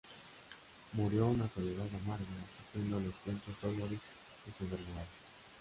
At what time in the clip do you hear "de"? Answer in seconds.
4.47-4.51